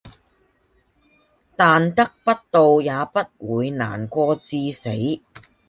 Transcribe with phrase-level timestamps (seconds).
[1.55, 2.91] 但得不到也
[3.37, 4.89] 不會難過至死